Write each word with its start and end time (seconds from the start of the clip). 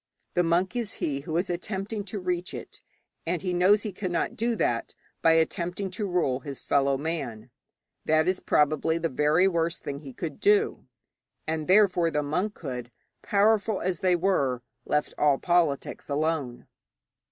The 0.33 0.41
monk 0.41 0.75
is 0.75 0.93
he 0.93 1.19
who 1.19 1.37
is 1.37 1.47
attempting 1.47 2.03
to 2.05 2.17
reach 2.19 2.55
it, 2.55 2.81
and 3.27 3.43
he 3.43 3.53
knows 3.53 3.83
that 3.83 3.89
he 3.89 3.93
cannot 3.93 4.35
do 4.35 4.55
that 4.55 4.95
by 5.21 5.33
attempting 5.33 5.91
to 5.91 6.07
rule 6.07 6.39
his 6.39 6.59
fellow 6.59 6.97
man; 6.97 7.51
that 8.05 8.27
is 8.27 8.39
probably 8.39 8.97
the 8.97 9.09
very 9.09 9.47
worst 9.47 9.83
thing 9.83 9.99
he 9.99 10.11
could 10.11 10.39
do. 10.39 10.87
And 11.45 11.67
therefore 11.67 12.09
the 12.09 12.23
monkhood, 12.23 12.91
powerful 13.21 13.79
as 13.79 13.99
they 13.99 14.15
were, 14.15 14.63
left 14.85 15.13
all 15.19 15.37
politics 15.37 16.09
alone. 16.09 16.65